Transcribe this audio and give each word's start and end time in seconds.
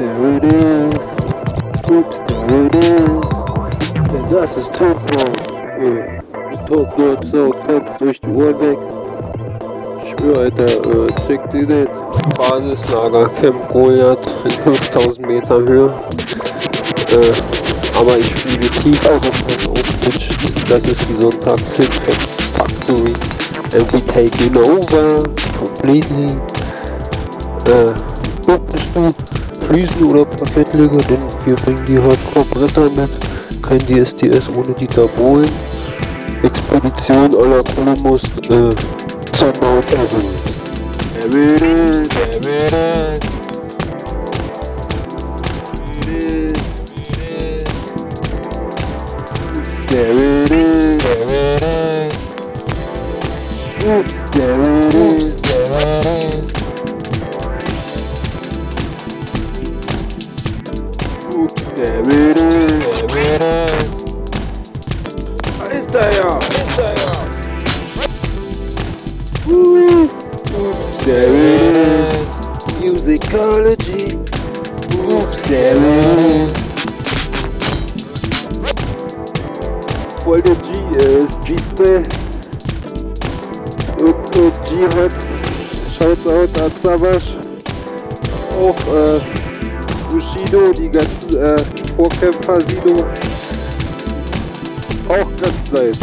there 0.00 0.36
it 0.36 0.44
is. 0.44 0.94
Oops, 1.90 2.18
there 2.26 2.66
it 2.66 2.74
is. 2.74 3.20
Denn 4.10 4.30
das 4.30 4.56
ist 4.56 4.72
Topnotch. 4.72 5.50
Äh, 5.78 6.66
Topnotch 6.66 7.26
so 7.30 7.52
fetzt 7.66 8.00
durch 8.00 8.20
die 8.20 8.28
Uhr 8.28 8.58
weg. 8.60 8.78
Ich 10.02 10.10
schwör, 10.10 10.38
Alter, 10.38 10.64
äh, 10.64 11.06
check 11.26 11.40
die 11.50 11.58
jetzt. 11.58 12.00
Basislager 12.38 13.28
Camp 13.40 13.68
Goliath 13.68 14.26
in 14.44 14.50
5000 14.50 15.26
Meter 15.26 15.58
Höhe. 15.58 15.92
Äh, 17.12 17.98
aber 17.98 18.16
ich 18.18 18.34
fliege 18.34 18.70
tief 18.70 19.06
auf 19.06 19.22
von 19.22 19.76
Oak 19.76 20.70
Das 20.70 20.80
ist 20.80 21.08
die 21.10 21.20
Sonntagshit 21.20 21.92
Factory. 22.54 23.12
And 23.72 23.92
we 23.92 24.00
taking 24.06 24.56
over 24.56 25.18
completely. 25.58 26.30
Äh, 27.66 28.09
du? 28.58 29.66
Friesen 29.66 30.04
oder 30.10 30.24
Parkettleger, 30.24 31.02
denn 31.02 31.20
wir 31.44 31.56
bringen 31.56 31.84
die 31.86 31.98
Hardcore-Bretter 31.98 32.86
mit. 32.94 33.62
Kein 33.62 33.78
DSDS 33.80 34.48
ohne 34.56 34.72
Dieter 34.74 35.06
Bohlen. 35.18 35.50
Expedition 36.42 37.30
à 37.34 37.48
la 37.48 37.58
Columbus 37.74 38.22
äh, 38.48 38.74
zur 39.36 39.52
Mount 39.60 39.86
Everest. 39.92 40.50
There 41.20 41.36
it 41.46 41.62
is, 41.62 42.08
there 42.08 42.36
it 51.46 51.62
is. 51.62 52.14
Oops, 53.84 54.30
there 54.30 54.52
it 54.52 54.94
is, 54.94 54.99
There 61.80 61.98
it 61.98 62.36
is. 62.36 62.84
There 63.00 63.24
it 63.24 63.40
is. 63.40 64.04
there, 65.86 66.36
Freestyle. 66.44 67.24
Woo. 69.46 70.04
Oops, 70.60 71.06
there 71.06 71.32
it 71.32 71.62
is. 71.80 72.28
Musicology. 72.76 74.02
Oops, 75.10 75.40
there 75.48 75.72
it 75.72 76.20
is. 76.36 76.52
Folge 80.22 80.54
G, 80.66 80.68
äh, 81.00 81.24
G-Spray. 81.46 82.00
Up, 84.04 84.20
up, 84.36 84.54
G-Hop. 84.68 85.12
Shoutout 85.94 86.52
an 86.62 86.72
Savage. 86.76 87.49
Auch, 88.60 88.76
äh, 88.94 89.20
Bushido, 90.10 90.70
die 90.72 90.90
ganzen, 90.90 91.34
äh, 91.38 91.64
Vorkämpfer, 91.96 92.60
Sido. 92.60 92.94
Auch 95.08 95.30
ganz 95.40 95.72
nice. 95.72 95.98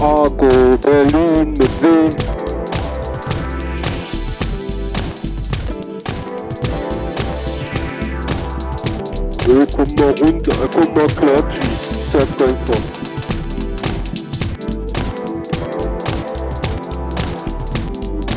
Argo, 0.00 0.76
Berlin 0.82 1.50
mit 1.50 1.70
W. 1.82 1.88
Äh, 9.48 9.66
komm 9.76 9.86
mal 9.98 10.14
runter, 10.20 10.52
äh, 10.52 10.68
komm 10.74 10.94
mal 10.94 11.06
klatschen. 11.06 11.68
Ich 11.92 12.10
sag 12.10 12.22
einfach. 12.22 12.91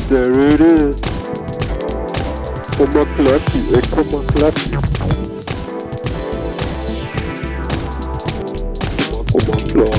There 0.08 0.22
it 0.22 0.60
is. 0.60 1.00
Come 2.76 2.94
on, 2.94 3.06
clap 3.18 3.42
it. 3.56 3.90
Come 3.90 4.10
on, 4.14 4.24
clap. 4.28 4.54
Come 9.32 9.48
on, 9.50 9.60
clap. 9.66 9.98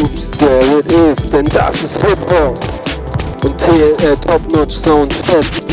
Oops, 0.00 0.24
there 0.38 0.78
it 0.78 0.88
is. 0.90 1.18
Then 1.30 1.44
das 1.44 1.82
ist 1.82 1.98
Football. 1.98 2.54
Und 3.42 3.58
TNL 3.58 4.16
Top 4.16 4.40
Notch 4.52 4.76
Sound 4.78 5.12
fetzt. 5.12 5.68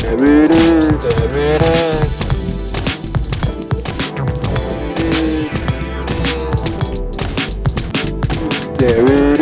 There 0.00 0.14
it 0.14 0.50
is. 0.50 0.88
There 0.88 1.26
it 1.36 1.62
is. 1.62 2.10
There 4.96 5.14
it 5.14 5.32
is. 5.32 5.50
There 8.78 9.04
it 9.04 9.10
is. 9.30 9.35